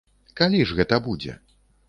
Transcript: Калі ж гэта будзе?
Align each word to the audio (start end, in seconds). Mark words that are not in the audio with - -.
Калі 0.39 0.61
ж 0.71 0.77
гэта 0.79 1.01
будзе? 1.09 1.37